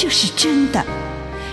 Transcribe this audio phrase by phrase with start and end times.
[0.00, 0.80] 这是真的。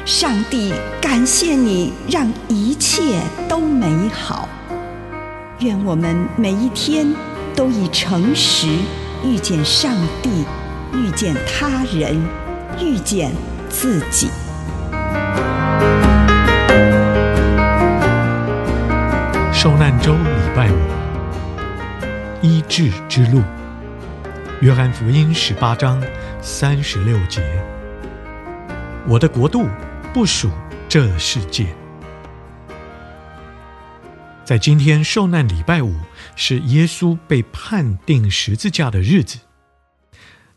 [0.06, 4.48] 上帝感谢你，让一切都美好。
[5.62, 7.12] 愿我们每一天
[7.56, 8.68] 都以诚实
[9.24, 10.46] 遇见上帝，
[10.94, 12.24] 遇见他人，
[12.80, 13.32] 遇见
[13.68, 14.30] 自己。
[19.52, 20.20] 受难周礼
[20.56, 20.78] 拜五，
[22.44, 23.42] 医治之路。
[24.62, 26.00] 约翰福音十八章
[26.44, 27.42] 三十六节：
[29.08, 29.68] 我的国度
[30.12, 30.50] 不属
[30.90, 31.76] 这世界。
[34.44, 35.96] 在今天受难礼拜五，
[36.36, 39.38] 是耶稣被判定十字架的日子。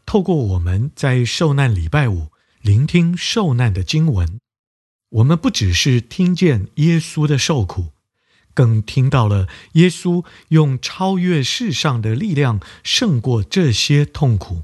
[0.07, 2.29] 透过我们在受难礼拜五
[2.63, 4.41] 聆听受难的经文，
[5.11, 7.89] 我们不只是听见耶稣的受苦。
[8.55, 14.63] 更听到了耶稣用超越世上的力量胜过这些痛苦，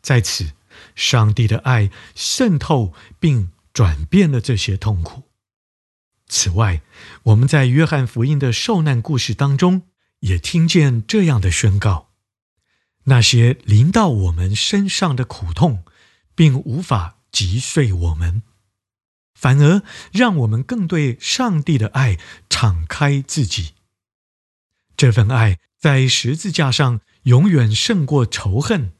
[0.00, 0.52] 在此，
[0.94, 5.24] 上帝的爱渗透并转变了这些痛苦。
[6.26, 6.82] 此外，
[7.24, 9.82] 我们在约翰福音的受难故事当中，
[10.20, 12.08] 也听见这样的宣告：
[13.04, 15.84] 那些临到我们身上的苦痛，
[16.34, 18.42] 并无法击碎我们。
[19.34, 23.74] 反而让我们更对上帝的爱敞开自己。
[24.96, 28.93] 这份爱在十字架上永远胜过仇恨。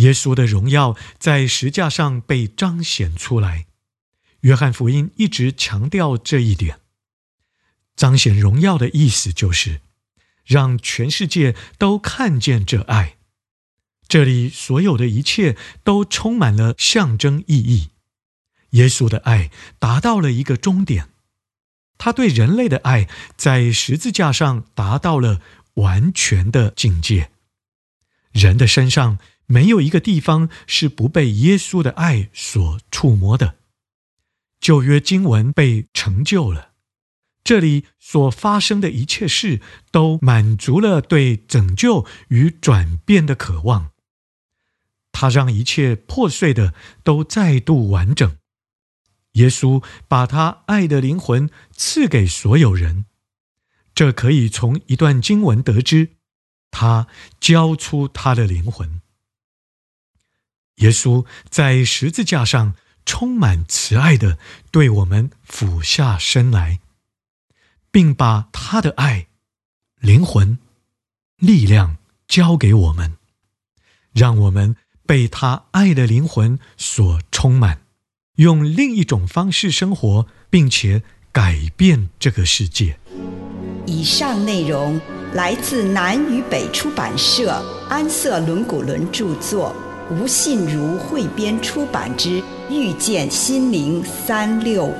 [0.00, 3.66] 耶稣的荣耀在十字架上被彰显出来。
[4.40, 6.80] 约翰福音一直强调这一点。
[7.94, 9.82] 彰显荣耀的意思就是
[10.44, 13.16] 让全世界都看见这爱。
[14.08, 17.90] 这里所有的一切都充满了象征意义。
[18.70, 21.10] 耶稣的爱达到了一个终点，
[21.98, 25.40] 他对人类的爱在十字架上达到了
[25.74, 27.30] 完全的境界。
[28.32, 29.18] 人的身上
[29.50, 33.56] 没有一个地方是不被耶稣的爱所触摸的。
[34.60, 36.70] 旧约经文被成就了，
[37.42, 43.90] 这里所发生的一切事都满足了对拯救与转变的渴望。
[45.10, 46.72] 他让一切破碎的
[47.02, 48.36] 都再度完整。
[49.32, 53.06] 耶稣把他爱的灵魂赐给所有人，
[53.94, 56.10] 这可以从一段经文得知。
[56.70, 57.08] 他
[57.40, 59.00] 交出他的灵魂。
[60.80, 62.74] 耶稣在十字架上
[63.06, 64.36] 充满慈爱地
[64.70, 66.80] 对我们俯下身来，
[67.90, 69.28] 并把他的爱、
[69.98, 70.58] 灵魂、
[71.36, 71.96] 力量
[72.28, 73.16] 交给我们，
[74.12, 74.76] 让我们
[75.06, 77.82] 被他爱的灵魂所充满。
[78.36, 81.02] 用另一种方式生活，并且
[81.32, 82.98] 改变这个世界。
[83.86, 85.00] 以上内容
[85.34, 87.50] 来自南与北出版社
[87.88, 89.74] 安瑟伦古伦著作，
[90.10, 94.90] 吴信如汇编出版之《遇见心灵三六五》。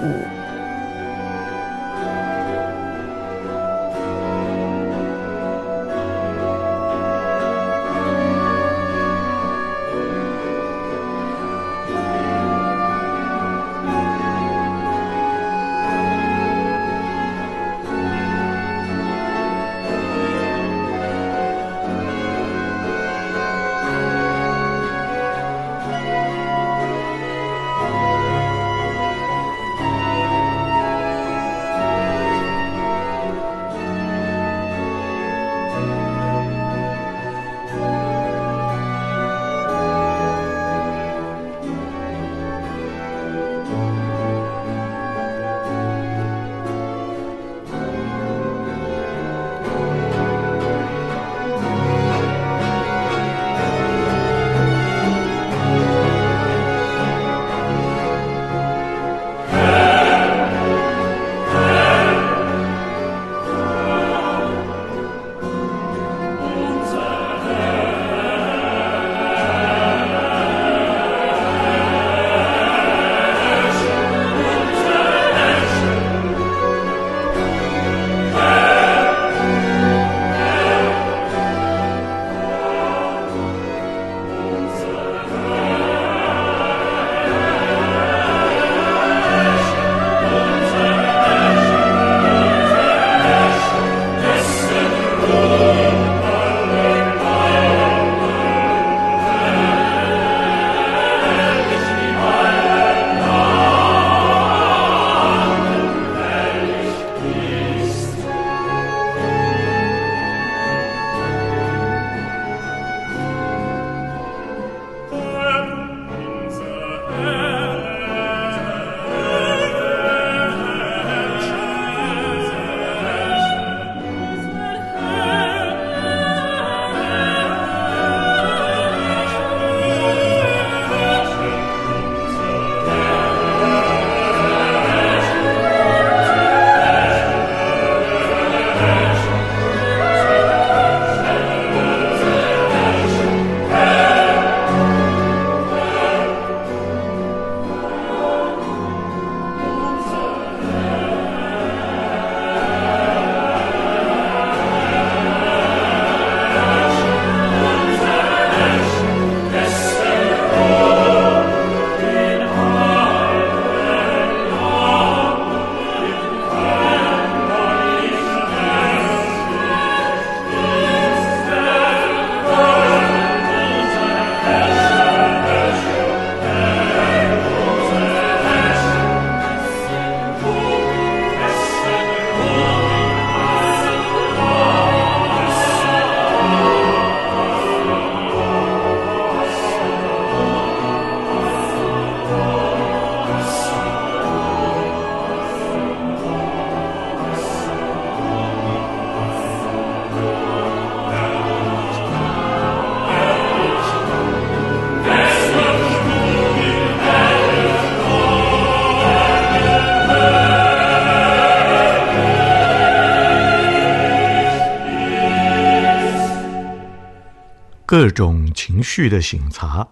[217.91, 219.85] 各种情绪的醒察。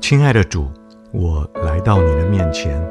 [0.00, 0.70] 亲爱的主，
[1.12, 2.82] 我来到你的面前，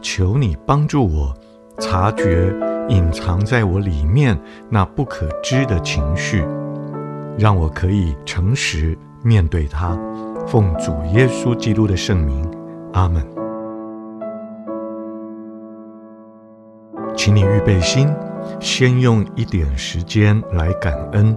[0.00, 1.34] 求你帮助我
[1.78, 2.50] 察觉
[2.88, 4.34] 隐藏在我里面
[4.70, 6.42] 那不可知的情绪，
[7.38, 9.90] 让我可以诚实面对它。
[10.46, 12.50] 奉主耶稣基督的圣名，
[12.94, 13.22] 阿门。
[17.14, 18.08] 请你预备心，
[18.58, 21.36] 先用一点时间来感恩，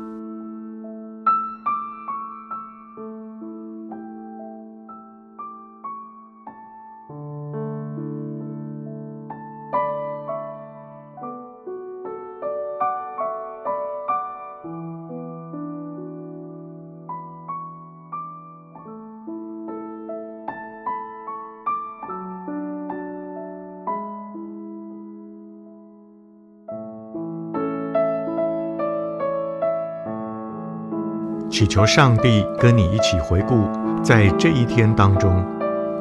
[31.51, 33.67] 祈求上帝跟你一起回顾，
[34.01, 35.45] 在这一天当中，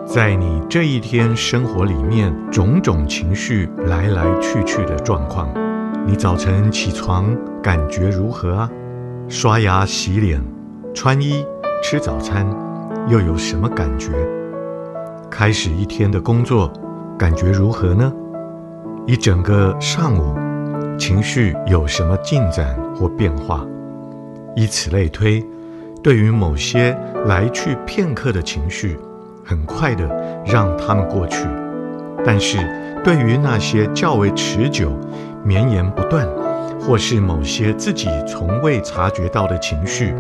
[0.06, 5.52] 在你这一天生活里面种种情绪来来去去的状况，
[6.06, 8.70] 你早晨起床感觉如何啊？
[9.28, 10.40] 刷牙、洗脸、
[10.94, 11.44] 穿衣、
[11.82, 12.46] 吃早餐，
[13.08, 14.12] 又有什么感觉？
[15.28, 16.72] 开始一天的工作，
[17.18, 18.12] 感觉如何呢？
[19.04, 20.32] 一整个上午，
[20.96, 23.66] 情绪有什么进展或变化？
[24.56, 25.44] 以此类推，
[26.02, 28.96] 对于某些来去片刻的情绪，
[29.44, 30.08] 很快的
[30.44, 31.46] 让他们过去；
[32.24, 32.58] 但是，
[33.04, 34.92] 对于那些较为持久、
[35.44, 36.26] 绵延不断，
[36.80, 40.14] 或是某些自己从未察觉到的情绪，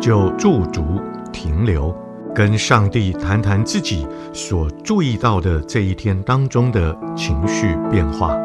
[0.00, 1.00] 就驻足
[1.32, 1.94] 停留，
[2.34, 8.36] 跟上帝谈谈自己所注意到的这一天当中的情绪变化。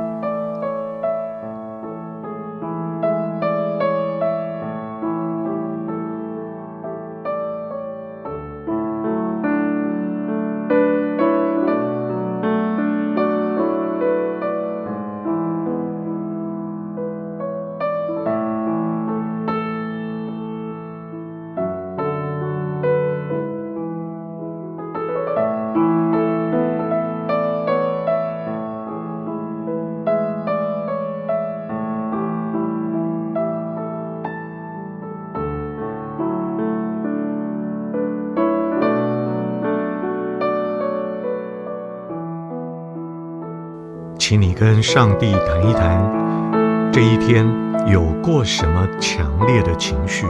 [44.35, 47.47] 请你跟上帝谈一谈，这一天
[47.87, 50.25] 有过什么强烈的情绪？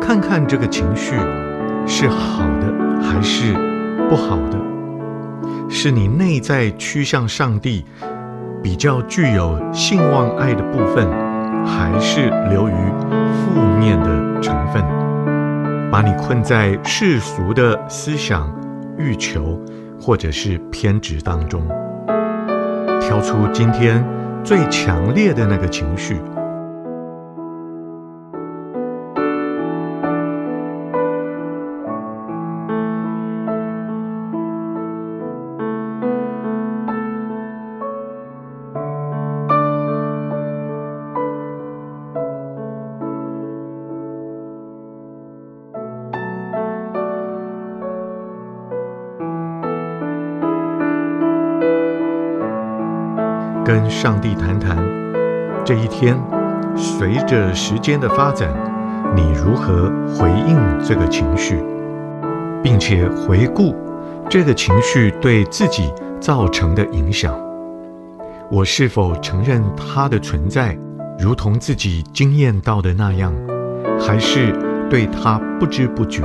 [0.00, 1.14] 看看这个情绪
[1.86, 3.52] 是好的还是
[4.08, 4.58] 不好的？
[5.68, 7.84] 是你内在趋向上帝
[8.62, 11.06] 比较具有信望爱的部分，
[11.66, 12.72] 还是流于
[13.52, 14.82] 负面的成分，
[15.90, 18.50] 把你困在世俗的思想、
[18.96, 19.60] 欲求
[20.00, 21.62] 或者是偏执当中？
[23.12, 24.02] 挑出今天
[24.42, 26.18] 最强烈的那个情绪。
[53.64, 54.76] 跟上帝谈谈，
[55.64, 56.18] 这一天，
[56.76, 58.52] 随着时间的发展，
[59.14, 61.62] 你如何回应这个情绪，
[62.60, 63.72] 并且回顾
[64.28, 67.38] 这个情绪对自己造成的影响。
[68.50, 70.76] 我是否承认它的存在，
[71.16, 73.32] 如同自己经验到的那样，
[73.98, 74.52] 还是
[74.90, 76.24] 对它不知不觉？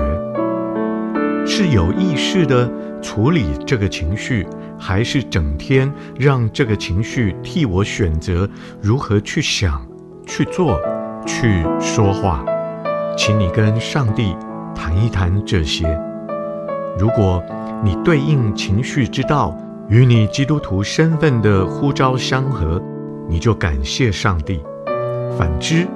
[1.45, 4.45] 是有意识地处理这个情绪，
[4.79, 8.49] 还是整天让这个情绪替我选择
[8.81, 9.85] 如何去想、
[10.25, 10.79] 去做、
[11.25, 12.45] 去说话？
[13.17, 14.35] 请你跟上帝
[14.75, 15.87] 谈一谈这些。
[16.97, 17.43] 如果
[17.83, 19.57] 你对应情绪之道
[19.89, 22.81] 与你基督徒身份的呼召相合，
[23.27, 24.59] 你就感谢上帝；
[25.37, 25.87] 反之，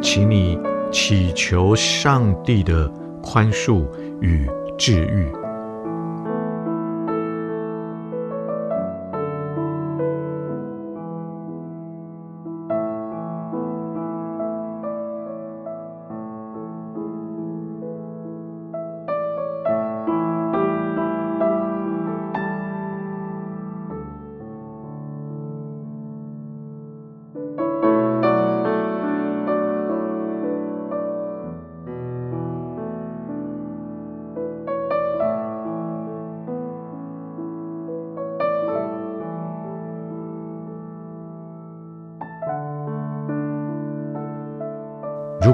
[0.00, 0.58] 请你
[0.90, 2.88] 祈求上帝的
[3.22, 3.84] 宽恕
[4.20, 5.26] 与治愈。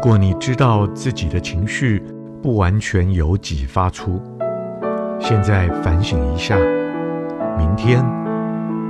[0.04, 2.02] 如果你知道自己的情绪
[2.42, 4.20] 不完全由己发出，
[5.20, 6.58] 现在反省一下，
[7.56, 8.04] 明天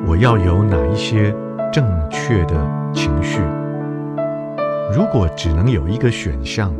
[0.07, 1.31] 我要有哪一些
[1.71, 2.55] 正确的
[2.95, 3.43] 情绪？
[4.97, 6.75] 如果只能有一个选项，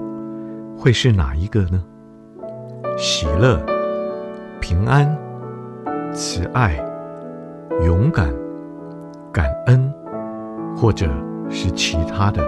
[0.79, 1.85] 会是哪一个呢？
[2.97, 3.61] 喜乐、
[4.63, 5.15] 平安、
[6.15, 6.83] 慈爱、
[7.85, 8.33] 勇敢、
[9.31, 9.93] 感恩，
[10.75, 11.07] 或者
[11.51, 12.43] 是其他的，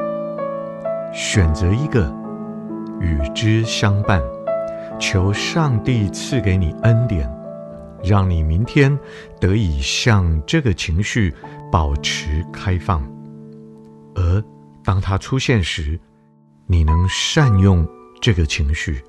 [1.15, 2.13] 选择一个，
[3.01, 4.21] 与之相伴。
[4.99, 7.29] 求上帝赐给你恩典，
[8.03, 8.97] 让你明天
[9.41, 11.35] 得以向这个情绪
[11.71, 13.03] 保持开放，
[14.15, 14.43] 而
[14.85, 15.99] 当它出现时，
[16.67, 17.87] 你能善用
[18.21, 19.03] 这个情绪。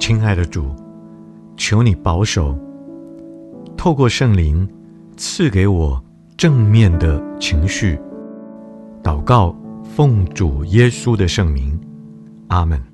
[0.00, 0.74] 亲爱的主，
[1.58, 2.58] 求你保守，
[3.76, 4.66] 透过圣灵
[5.14, 6.02] 赐给我
[6.38, 8.00] 正面的情绪。
[9.04, 9.54] 祷告，
[9.84, 11.78] 奉主耶稣的圣名，
[12.48, 12.89] 阿门。